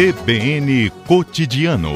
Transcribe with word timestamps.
CBN 0.00 0.88
Cotidiano. 1.06 1.92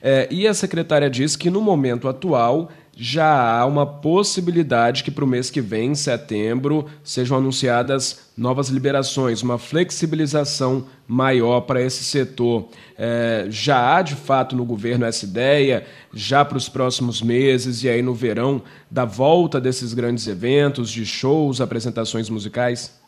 É, 0.00 0.26
e 0.30 0.48
a 0.48 0.54
secretária 0.54 1.10
diz 1.10 1.36
que 1.36 1.50
no 1.50 1.60
momento 1.60 2.08
atual 2.08 2.70
já 3.02 3.58
há 3.58 3.64
uma 3.64 3.86
possibilidade 3.86 5.02
que 5.02 5.10
para 5.10 5.24
o 5.24 5.26
mês 5.26 5.50
que 5.50 5.62
vem, 5.62 5.92
em 5.92 5.94
setembro, 5.94 6.84
sejam 7.02 7.38
anunciadas 7.38 8.30
novas 8.36 8.68
liberações, 8.68 9.42
uma 9.42 9.56
flexibilização 9.56 10.84
maior 11.08 11.62
para 11.62 11.80
esse 11.80 12.04
setor. 12.04 12.68
É, 12.98 13.46
já 13.48 13.96
há 13.96 14.02
de 14.02 14.14
fato 14.14 14.54
no 14.54 14.66
governo 14.66 15.06
essa 15.06 15.24
ideia, 15.24 15.86
já 16.12 16.44
para 16.44 16.58
os 16.58 16.68
próximos 16.68 17.22
meses 17.22 17.82
e 17.82 17.88
aí 17.88 18.02
no 18.02 18.12
verão, 18.12 18.60
da 18.90 19.06
volta 19.06 19.58
desses 19.58 19.94
grandes 19.94 20.26
eventos, 20.26 20.90
de 20.90 21.06
shows, 21.06 21.62
apresentações 21.62 22.28
musicais? 22.28 23.00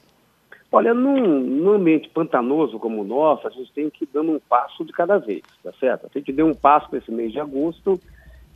Olha, 0.73 0.95
num, 0.95 1.39
num, 1.39 1.73
ambiente 1.73 2.09
pantanoso 2.09 2.79
como 2.79 3.03
o 3.03 3.05
nosso, 3.05 3.47
a 3.47 3.51
gente 3.51 3.71
tem 3.75 3.91
que 3.91 4.05
ir 4.05 4.09
dando 4.11 4.33
um 4.33 4.41
passo 4.49 4.87
de 4.87 4.93
cada 4.95 5.19
vez, 5.19 5.43
tá 5.63 5.71
certo? 5.79 6.07
A 6.07 6.19
gente 6.19 6.33
deu 6.33 6.47
um 6.47 6.55
passo 6.55 6.89
para 6.89 6.99
esse 6.99 7.13
mês 7.13 7.31
de 7.31 7.39
agosto, 7.39 8.01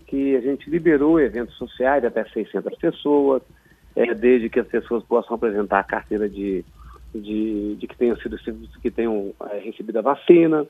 que 0.06 0.36
a 0.36 0.40
gente 0.40 0.68
liberou 0.70 1.20
eventos 1.20 1.56
sociais 1.56 2.00
de 2.00 2.06
até 2.06 2.24
600 2.24 2.76
pessoas, 2.78 3.42
é, 3.94 4.14
desde 4.14 4.48
que 4.48 4.60
as 4.60 4.66
pessoas 4.66 5.02
possam 5.04 5.34
apresentar 5.34 5.80
a 5.80 5.84
carteira 5.84 6.28
de, 6.28 6.64
de, 7.14 7.76
de 7.76 7.86
que 7.86 7.96
tenham 7.96 8.16
sido 8.16 8.36
que 8.80 8.90
tenham 8.90 9.32
é, 9.50 9.58
recebido 9.58 9.98
a 9.98 10.02
vacina, 10.02 10.66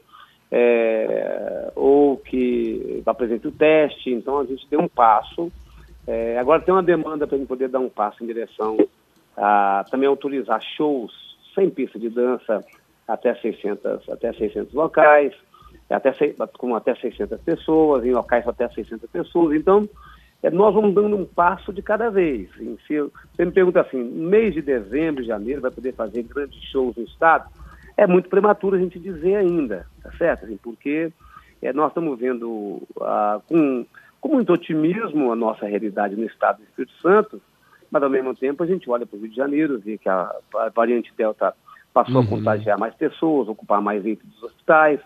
é, 0.50 1.72
ou 1.74 2.16
que 2.16 3.02
apresente 3.04 3.48
o 3.48 3.52
teste. 3.52 4.10
Então 4.10 4.38
a 4.38 4.44
gente 4.44 4.66
deu 4.70 4.80
um 4.80 4.88
passo. 4.88 5.52
É, 6.06 6.38
agora 6.38 6.62
tem 6.62 6.72
uma 6.72 6.82
demanda 6.82 7.26
para 7.26 7.36
a 7.36 7.38
gente 7.38 7.48
poder 7.48 7.68
dar 7.68 7.80
um 7.80 7.88
passo 7.88 8.22
em 8.22 8.26
direção 8.26 8.76
a 9.36 9.84
também 9.90 10.08
autorizar 10.08 10.62
shows 10.76 11.12
sem 11.54 11.68
pista 11.68 11.98
de 11.98 12.08
dança 12.08 12.64
até 13.06 13.34
600, 13.34 14.08
até 14.08 14.32
600 14.32 14.72
locais, 14.72 15.34
até, 15.94 16.12
com 16.58 16.74
até 16.74 16.94
600 16.94 17.40
pessoas, 17.40 18.04
em 18.04 18.12
locais 18.12 18.46
até 18.46 18.68
600 18.68 19.08
pessoas. 19.10 19.54
Então, 19.56 19.88
é, 20.42 20.50
nós 20.50 20.74
vamos 20.74 20.94
dando 20.94 21.16
um 21.16 21.24
passo 21.24 21.72
de 21.72 21.82
cada 21.82 22.10
vez. 22.10 22.48
Se 22.86 22.98
você 22.98 23.44
me 23.44 23.52
pergunta 23.52 23.80
assim, 23.80 24.02
mês 24.02 24.54
de 24.54 24.62
dezembro, 24.62 25.24
janeiro, 25.24 25.60
vai 25.60 25.70
poder 25.70 25.92
fazer 25.94 26.22
grandes 26.24 26.62
shows 26.64 26.96
no 26.96 27.04
Estado? 27.04 27.48
É 27.96 28.06
muito 28.06 28.28
prematuro 28.28 28.76
a 28.76 28.78
gente 28.78 28.98
dizer 28.98 29.36
ainda, 29.36 29.86
tá 30.02 30.10
certo? 30.18 30.44
Assim, 30.44 30.58
porque 30.58 31.10
é, 31.62 31.72
nós 31.72 31.88
estamos 31.88 32.18
vendo 32.18 32.82
ah, 33.00 33.40
com, 33.48 33.86
com 34.20 34.28
muito 34.28 34.52
otimismo 34.52 35.32
a 35.32 35.36
nossa 35.36 35.66
realidade 35.66 36.14
no 36.14 36.26
Estado 36.26 36.58
do 36.58 36.64
Espírito 36.64 36.92
Santo, 37.00 37.40
mas 37.90 38.02
ao 38.02 38.10
mesmo 38.10 38.34
tempo 38.34 38.62
a 38.62 38.66
gente 38.66 38.90
olha 38.90 39.06
para 39.06 39.16
o 39.16 39.20
Rio 39.20 39.30
de 39.30 39.36
Janeiro, 39.36 39.78
vê 39.78 39.96
que 39.96 40.08
a, 40.08 40.34
a 40.56 40.68
variante 40.68 41.12
Delta 41.16 41.54
passou 41.94 42.16
uhum. 42.16 42.22
a 42.22 42.26
contagiar 42.26 42.78
mais 42.78 42.94
pessoas, 42.94 43.48
ocupar 43.48 43.80
mais 43.80 44.04
leitos 44.04 44.28
dos 44.28 44.42
hospitais. 44.42 45.00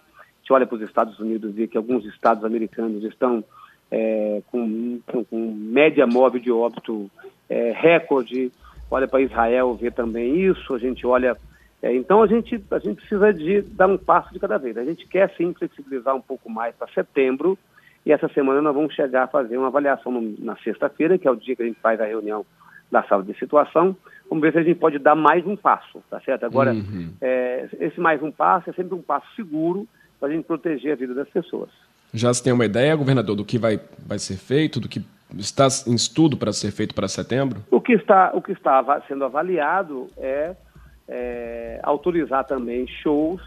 Gente 0.50 0.54
olha 0.54 0.66
para 0.66 0.76
os 0.76 0.82
Estados 0.82 1.20
Unidos, 1.20 1.54
vê 1.54 1.68
que 1.68 1.76
alguns 1.76 2.04
estados 2.06 2.44
americanos 2.44 3.04
estão 3.04 3.44
é, 3.88 4.42
com, 4.50 4.98
com, 5.06 5.24
com, 5.24 5.52
média 5.54 6.08
móvel 6.08 6.40
de 6.40 6.50
óbito 6.50 7.08
é, 7.48 7.72
recorde. 7.72 8.50
Olha 8.90 9.06
para 9.06 9.20
Israel, 9.20 9.72
vê 9.74 9.92
também 9.92 10.40
isso. 10.40 10.74
A 10.74 10.78
gente 10.78 11.06
olha. 11.06 11.36
É, 11.80 11.94
então 11.94 12.20
a 12.20 12.26
gente, 12.26 12.60
a 12.68 12.78
gente 12.80 12.96
precisa 12.96 13.32
de 13.32 13.62
dar 13.62 13.86
um 13.86 13.96
passo 13.96 14.32
de 14.32 14.40
cada 14.40 14.58
vez. 14.58 14.76
A 14.76 14.84
gente 14.84 15.06
quer 15.06 15.32
sim 15.36 15.54
flexibilizar 15.54 16.16
um 16.16 16.20
pouco 16.20 16.50
mais 16.50 16.74
para 16.74 16.88
setembro. 16.88 17.56
E 18.04 18.10
essa 18.12 18.28
semana 18.30 18.60
nós 18.60 18.74
vamos 18.74 18.92
chegar 18.92 19.22
a 19.22 19.28
fazer 19.28 19.56
uma 19.56 19.68
avaliação 19.68 20.10
no, 20.10 20.34
na 20.44 20.56
sexta-feira, 20.56 21.16
que 21.16 21.28
é 21.28 21.30
o 21.30 21.36
dia 21.36 21.54
que 21.54 21.62
a 21.62 21.66
gente 21.66 21.78
faz 21.78 22.00
a 22.00 22.06
reunião 22.06 22.44
da 22.90 23.04
sala 23.04 23.22
de 23.22 23.38
situação. 23.38 23.96
Vamos 24.28 24.42
ver 24.42 24.52
se 24.52 24.58
a 24.58 24.62
gente 24.64 24.80
pode 24.80 24.98
dar 24.98 25.14
mais 25.14 25.46
um 25.46 25.54
passo, 25.54 26.02
tá 26.10 26.18
certo? 26.20 26.44
Agora, 26.44 26.72
uhum. 26.72 27.12
é, 27.20 27.68
esse 27.78 28.00
mais 28.00 28.20
um 28.20 28.32
passo 28.32 28.68
é 28.70 28.72
sempre 28.72 28.96
um 28.96 29.02
passo 29.02 29.32
seguro 29.36 29.86
para 30.20 30.28
a 30.28 30.32
gente 30.32 30.44
proteger 30.44 30.92
a 30.92 30.96
vida 30.96 31.14
das 31.14 31.28
pessoas. 31.28 31.70
Já 32.12 32.32
se 32.34 32.42
tem 32.42 32.52
uma 32.52 32.64
ideia, 32.64 32.94
governador, 32.94 33.34
do 33.34 33.44
que 33.44 33.58
vai, 33.58 33.80
vai 34.06 34.18
ser 34.18 34.36
feito, 34.36 34.78
do 34.78 34.88
que 34.88 35.02
está 35.38 35.68
em 35.86 35.94
estudo 35.94 36.36
para 36.36 36.52
ser 36.52 36.70
feito 36.70 36.94
para 36.94 37.08
setembro? 37.08 37.64
O 37.70 37.80
que 37.80 37.92
está, 37.92 38.32
o 38.34 38.42
que 38.42 38.52
está 38.52 39.02
sendo 39.08 39.24
avaliado 39.24 40.08
é, 40.16 40.54
é 41.08 41.80
autorizar 41.82 42.44
também 42.44 42.86
shows, 42.86 43.40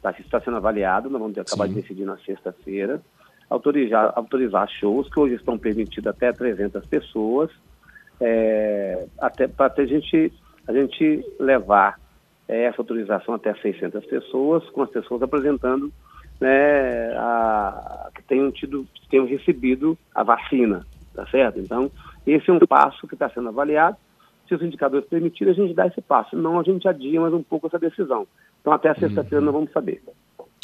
tá, 0.00 0.14
está 0.18 0.40
sendo 0.40 0.56
avaliado, 0.56 1.10
nós 1.10 1.20
vamos 1.20 1.36
acabar 1.36 1.66
Sim. 1.66 1.74
de 1.74 1.82
decidir 1.82 2.04
na 2.04 2.16
sexta-feira, 2.18 3.02
autorizar, 3.50 4.12
autorizar 4.14 4.68
shows 4.68 5.12
que 5.12 5.18
hoje 5.18 5.34
estão 5.34 5.58
permitidos 5.58 6.06
até 6.06 6.32
300 6.32 6.86
pessoas, 6.86 7.50
é, 8.20 9.06
até 9.18 9.48
para 9.48 9.72
a 9.76 9.86
gente, 9.86 10.32
a 10.66 10.72
gente 10.72 11.24
levar 11.38 11.98
é, 12.48 12.64
essa 12.64 12.80
autorização 12.80 13.34
até 13.34 13.54
600 13.54 14.04
pessoas, 14.06 14.68
com 14.70 14.82
as 14.82 14.90
pessoas 14.90 15.22
apresentando 15.22 15.92
né, 16.40 17.12
a, 17.16 18.10
que 18.14 18.22
tenham 18.22 18.50
tido, 18.50 18.86
que 18.94 19.08
tenham 19.08 19.26
recebido 19.26 19.98
a 20.14 20.22
vacina, 20.22 20.86
tá 21.14 21.26
certo? 21.26 21.58
Então, 21.58 21.90
esse 22.26 22.48
é 22.48 22.52
um 22.52 22.58
passo 22.60 23.06
que 23.06 23.14
está 23.14 23.28
sendo 23.28 23.48
avaliado. 23.48 23.96
Se 24.48 24.54
os 24.54 24.62
indicadores 24.62 25.06
permitirem, 25.06 25.52
a 25.52 25.56
gente 25.56 25.74
dá 25.74 25.86
esse 25.86 26.00
passo. 26.00 26.30
Senão, 26.30 26.58
a 26.58 26.62
gente 26.62 26.88
adia 26.88 27.20
mais 27.20 27.34
um 27.34 27.42
pouco 27.42 27.66
essa 27.66 27.78
decisão. 27.78 28.26
Então, 28.60 28.72
até 28.72 28.94
sexta-feira, 28.94 29.40
uhum. 29.40 29.44
nós 29.44 29.54
vamos 29.54 29.72
saber. 29.72 30.02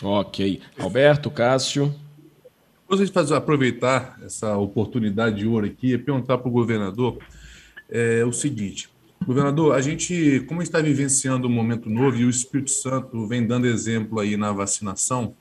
Ok. 0.02 0.62
Alberto, 0.80 1.30
Cássio. 1.30 1.94
Gostaria 2.88 3.06
de 3.06 3.12
fazer, 3.12 3.34
aproveitar 3.34 4.18
essa 4.24 4.56
oportunidade 4.56 5.36
de 5.36 5.46
ouro 5.46 5.66
aqui 5.66 5.92
e 5.92 5.98
perguntar 5.98 6.38
para 6.38 6.48
o 6.48 6.52
governador 6.52 7.18
é 7.90 8.24
o 8.24 8.32
seguinte. 8.32 8.88
Governador, 9.26 9.74
a 9.74 9.80
gente, 9.80 10.40
como 10.46 10.60
está 10.60 10.82
vivenciando 10.82 11.48
um 11.48 11.50
momento 11.50 11.88
novo 11.88 12.18
e 12.18 12.26
o 12.26 12.30
Espírito 12.30 12.70
Santo 12.70 13.26
vem 13.26 13.46
dando 13.46 13.66
exemplo 13.66 14.20
aí 14.20 14.36
na 14.36 14.52
vacinação 14.52 15.34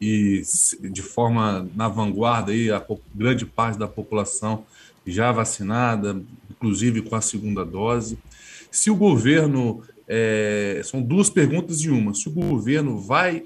e 0.00 0.42
de 0.90 1.00
forma 1.00 1.68
na 1.76 1.86
vanguarda 1.86 2.50
aí 2.50 2.72
a 2.72 2.84
grande 3.14 3.46
parte 3.46 3.78
da 3.78 3.86
população 3.86 4.64
já 5.06 5.30
vacinada, 5.30 6.20
inclusive 6.50 7.02
com 7.02 7.14
a 7.14 7.20
segunda 7.20 7.64
dose. 7.64 8.18
Se 8.68 8.90
o 8.90 8.96
governo, 8.96 9.82
é, 10.08 10.80
são 10.84 11.00
duas 11.00 11.30
perguntas 11.30 11.84
em 11.84 11.90
uma, 11.90 12.12
se 12.12 12.28
o 12.28 12.32
governo 12.32 12.98
vai 12.98 13.44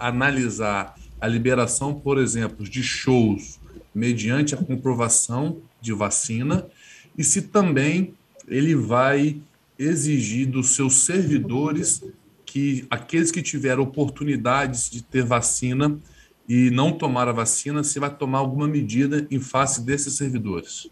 analisar 0.00 0.94
a 1.20 1.28
liberação, 1.28 1.94
por 1.94 2.16
exemplo, 2.16 2.66
de 2.66 2.82
shows 2.82 3.60
mediante 3.94 4.54
a 4.54 4.58
comprovação 4.58 5.58
de 5.78 5.92
vacina 5.92 6.66
e 7.18 7.22
se 7.22 7.42
também 7.42 8.14
ele 8.48 8.74
vai 8.74 9.40
exigir 9.78 10.48
dos 10.48 10.74
seus 10.76 11.04
servidores 11.04 12.02
que 12.44 12.86
aqueles 12.90 13.30
que 13.30 13.42
tiveram 13.42 13.82
oportunidades 13.82 14.90
de 14.90 15.02
ter 15.02 15.24
vacina 15.24 15.98
e 16.48 16.70
não 16.70 16.92
tomar 16.92 17.28
a 17.28 17.32
vacina, 17.32 17.82
se 17.82 17.98
vai 17.98 18.14
tomar 18.14 18.38
alguma 18.38 18.68
medida 18.68 19.26
em 19.30 19.40
face 19.40 19.84
desses 19.84 20.16
servidores. 20.16 20.90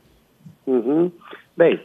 Uhum. 0.67 1.11
Bem, 1.57 1.81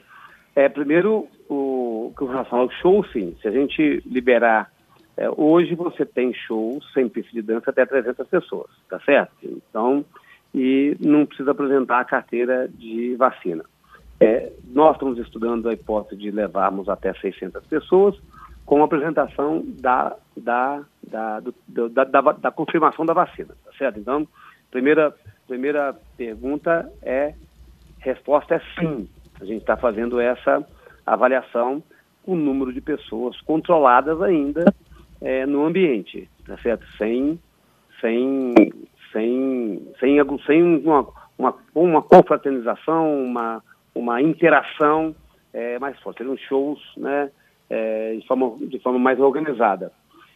é, 0.56 0.70
primeiro, 0.70 1.28
o, 1.50 2.14
com 2.16 2.26
relação 2.26 2.60
ao 2.60 2.72
show, 2.72 3.06
sim, 3.12 3.36
se 3.42 3.48
a 3.48 3.52
gente 3.52 4.02
liberar, 4.06 4.72
é, 5.18 5.30
hoje 5.30 5.76
você 5.76 6.06
tem 6.06 6.34
shows 6.34 6.86
sem 6.94 7.10
pista 7.10 7.32
de 7.34 7.42
dança 7.42 7.70
até 7.70 7.86
300 7.86 8.28
pessoas, 8.28 8.70
tá 8.90 9.00
certo? 9.02 9.34
Então, 9.44 10.06
e 10.54 10.96
não 11.02 11.26
precisa 11.26 11.52
apresentar 11.52 12.00
a 12.00 12.06
carteira 12.06 12.70
de 12.70 13.16
vacina. 13.16 13.66
É, 14.20 14.52
nós 14.68 14.96
estamos 14.96 15.20
estudando 15.20 15.68
a 15.68 15.74
hipótese 15.74 16.22
de 16.22 16.32
levarmos 16.32 16.88
até 16.88 17.14
600 17.14 17.66
pessoas 17.66 18.16
com 18.66 18.82
a 18.82 18.86
apresentação 18.86 19.64
da, 19.80 20.16
da, 20.36 20.84
da, 21.04 21.40
do, 21.40 21.90
da, 21.90 22.04
da, 22.04 22.22
da, 22.22 22.52
confirmação 22.52 23.06
da 23.06 23.14
vacina, 23.14 23.56
tá 23.64 23.72
certo? 23.78 24.00
Então, 24.00 24.28
primeira, 24.72 25.14
primeira 25.48 25.96
pergunta 26.18 26.92
é, 27.02 27.36
resposta 28.00 28.56
é 28.56 28.62
sim. 28.80 29.08
A 29.40 29.46
gente 29.46 29.62
está 29.62 29.78
fazendo 29.78 30.20
essa 30.20 30.66
avaliação 31.06 31.84
com 32.24 32.34
o 32.34 32.36
número 32.36 32.74
de 32.74 32.82
pessoas 32.82 33.40
controladas 33.42 34.20
ainda 34.22 34.74
é, 35.22 35.46
no 35.46 35.66
ambiente, 35.66 36.28
tá 36.48 36.58
certo? 36.58 36.86
Sem, 36.98 37.40
sem, 38.02 38.56
sem, 39.12 39.88
sem, 40.00 40.18
sem 40.46 40.64
uma, 40.84 41.08
uma, 41.38 41.56
uma 41.76 42.02
confraternização, 42.02 43.24
uma 43.24 43.62
uma 43.96 44.22
interação 44.22 45.16
é, 45.54 45.80
mais 45.80 45.98
forte, 46.02 46.18
seriam 46.18 46.38
shows 46.38 46.80
né, 46.98 47.32
é, 47.70 48.16
de, 48.16 48.28
forma, 48.28 48.58
de 48.68 48.78
forma 48.80 49.00
mais 49.00 49.20
organizada. 49.20 49.92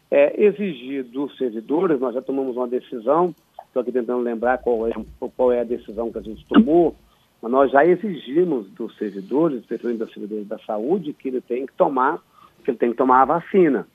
É, 0.09 0.41
exigir 0.41 1.03
dos 1.03 1.37
servidores, 1.37 1.99
nós 1.99 2.15
já 2.15 2.21
tomamos 2.21 2.55
uma 2.55 2.67
decisão, 2.67 3.35
estou 3.67 3.81
aqui 3.81 3.91
tentando 3.91 4.21
lembrar 4.21 4.57
qual 4.59 4.87
é, 4.87 4.91
qual 5.35 5.51
é 5.51 5.59
a 5.59 5.65
decisão 5.65 6.11
que 6.11 6.17
a 6.17 6.21
gente 6.21 6.45
tomou, 6.47 6.95
mas 7.41 7.51
nós 7.51 7.71
já 7.71 7.85
exigimos 7.85 8.67
dos 8.71 8.97
servidores, 8.97 9.63
principalmente 9.65 9.99
dos 9.99 10.13
servidores 10.13 10.47
da 10.47 10.57
saúde, 10.59 11.13
que 11.13 11.27
ele 11.27 11.41
tem 11.41 11.65
que 11.65 11.73
tomar, 11.73 12.19
que 12.63 12.71
ele 12.71 12.77
tem 12.77 12.91
que 12.91 12.97
tomar 12.97 13.21
a 13.21 13.25
vacina. 13.25 13.85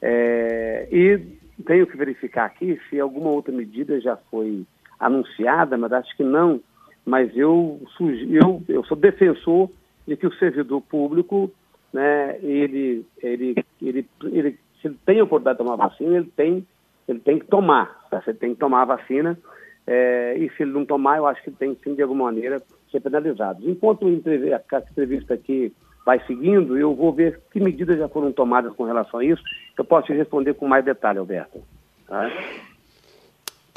É, 0.00 0.88
e 0.90 1.18
tenho 1.64 1.86
que 1.86 1.96
verificar 1.96 2.46
aqui 2.46 2.80
se 2.88 2.98
alguma 2.98 3.30
outra 3.30 3.52
medida 3.52 4.00
já 4.00 4.16
foi 4.16 4.64
anunciada, 4.98 5.76
mas 5.76 5.92
acho 5.92 6.16
que 6.16 6.24
não 6.24 6.60
mas 7.08 7.34
eu, 7.34 7.80
eu, 7.98 8.62
eu 8.68 8.84
sou 8.84 8.96
defensor 8.96 9.70
de 10.06 10.14
que 10.14 10.26
o 10.26 10.34
servidor 10.34 10.82
público, 10.82 11.50
né, 11.92 12.38
ele, 12.42 13.04
ele, 13.22 13.64
ele, 13.80 14.06
ele, 14.24 14.58
se 14.80 14.88
ele 14.88 14.98
tem 15.06 15.18
a 15.18 15.24
oportunidade 15.24 15.58
de 15.58 15.64
tomar 15.64 15.76
vacina, 15.76 16.16
ele 16.16 16.32
tem, 16.36 16.66
ele 17.08 17.18
tem 17.20 17.38
que 17.38 17.46
tomar, 17.46 18.06
tá? 18.10 18.20
Você 18.20 18.34
tem 18.34 18.52
que 18.52 18.60
tomar 18.60 18.82
a 18.82 18.96
vacina, 18.96 19.38
é, 19.86 20.36
e 20.36 20.50
se 20.50 20.62
ele 20.62 20.72
não 20.72 20.84
tomar, 20.84 21.16
eu 21.16 21.26
acho 21.26 21.42
que 21.42 21.50
tem 21.50 21.74
sim, 21.82 21.94
de 21.94 22.02
alguma 22.02 22.24
maneira, 22.24 22.62
ser 22.90 23.00
penalizado. 23.00 23.68
Enquanto 23.68 24.06
a 24.06 24.10
entrevista 24.10 25.32
aqui 25.32 25.72
vai 26.04 26.20
seguindo, 26.26 26.76
eu 26.76 26.94
vou 26.94 27.12
ver 27.12 27.40
que 27.50 27.58
medidas 27.58 27.98
já 27.98 28.08
foram 28.08 28.32
tomadas 28.32 28.74
com 28.74 28.84
relação 28.84 29.20
a 29.20 29.24
isso, 29.24 29.42
eu 29.78 29.84
posso 29.84 30.08
te 30.08 30.12
responder 30.12 30.54
com 30.54 30.68
mais 30.68 30.84
detalhe, 30.84 31.18
Alberto. 31.18 31.62
Tá? 32.06 32.30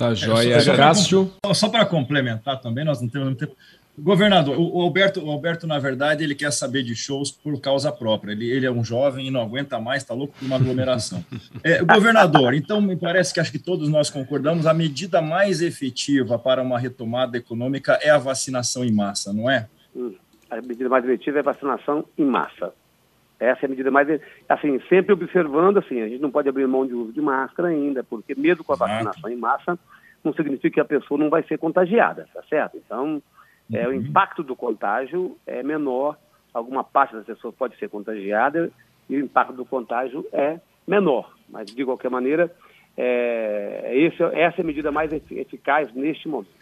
Tá 0.02 0.16
joia. 0.16 0.56
É, 0.56 0.76
Cássio? 0.76 1.32
Só 1.54 1.70
para 1.70 1.86
complementar 1.86 2.60
também, 2.60 2.84
nós 2.84 3.00
não 3.00 3.08
temos 3.08 3.28
muito 3.28 3.40
tempo. 3.46 3.56
Governador, 4.00 4.58
o 4.58 4.82
Alberto, 4.82 5.24
o 5.24 5.30
Alberto, 5.30 5.68
na 5.68 5.78
verdade, 5.78 6.24
ele 6.24 6.34
quer 6.34 6.52
saber 6.52 6.82
de 6.82 6.96
shows 6.96 7.30
por 7.30 7.60
causa 7.62 7.92
própria. 7.92 8.32
Ele, 8.32 8.50
ele 8.50 8.66
é 8.66 8.72
um 8.72 8.84
jovem 8.84 9.28
e 9.28 9.32
não 9.32 9.42
aguenta 9.42 9.80
mais, 9.80 10.02
está 10.02 10.14
louco 10.16 10.34
por 10.40 10.46
uma 10.46 10.56
aglomeração. 10.56 11.24
É, 11.64 11.84
governador, 11.84 12.56
então 12.56 12.82
me 12.82 12.96
parece 12.96 13.32
que 13.32 13.40
acho 13.40 13.52
que 13.52 13.60
todos 13.60 13.88
nós 13.88 14.10
concordamos, 14.10 14.66
a 14.66 14.74
medida 14.74 15.22
mais 15.22 15.62
efetiva 15.62 16.40
para 16.40 16.64
uma 16.64 16.80
retomada 16.80 17.38
econômica 17.38 18.00
é 18.02 18.10
a 18.10 18.18
vacinação 18.18 18.84
em 18.84 18.92
massa, 18.92 19.32
não 19.32 19.50
é? 19.50 19.68
Hum, 19.96 20.16
a 20.50 20.56
medida 20.56 20.90
mais 20.90 21.04
efetiva 21.06 21.38
é 21.38 21.42
a 21.42 21.44
vacinação 21.44 22.06
em 22.18 22.26
massa. 22.26 22.74
Essa 23.42 23.66
é 23.66 23.66
a 23.66 23.70
medida 23.70 23.90
mais. 23.90 24.08
Assim, 24.48 24.80
sempre 24.88 25.14
observando, 25.14 25.80
assim, 25.80 26.00
a 26.00 26.08
gente 26.08 26.22
não 26.22 26.30
pode 26.30 26.48
abrir 26.48 26.68
mão 26.68 26.86
de 26.86 26.94
uso 26.94 27.12
de 27.12 27.20
máscara 27.20 27.70
ainda, 27.70 28.04
porque 28.04 28.36
mesmo 28.36 28.64
com 28.64 28.74
a 28.74 28.76
vacinação 28.76 29.32
em 29.32 29.36
massa, 29.36 29.80
não 30.24 30.32
significa 30.32 30.76
que 30.76 30.80
a 30.80 30.86
pessoa 30.86 31.20
não 31.20 31.28
vai 31.28 31.42
ser 31.44 31.58
contagiada, 31.58 32.28
tá 32.32 32.44
certo? 32.48 32.78
Então, 32.78 33.20
é, 33.74 33.88
o 33.88 33.90
uhum. 33.90 33.96
impacto 33.96 34.44
do 34.44 34.56
contágio 34.56 35.36
é 35.48 35.64
menor, 35.64 36.18
alguma 36.54 36.84
parte 36.84 37.16
das 37.16 37.26
pessoas 37.26 37.56
pode 37.56 37.76
ser 37.78 37.90
contagiada 37.90 38.72
e 39.10 39.16
o 39.16 39.20
impacto 39.20 39.54
do 39.54 39.66
contágio 39.66 40.24
é 40.32 40.60
menor. 40.88 41.34
Mas, 41.50 41.74
de 41.74 41.84
qualquer 41.84 42.12
maneira, 42.12 42.54
é, 42.96 43.90
esse, 43.92 44.22
essa 44.22 44.62
é 44.62 44.62
a 44.62 44.66
medida 44.66 44.92
mais 44.92 45.12
eficaz 45.12 45.92
neste 45.96 46.28
momento. 46.28 46.61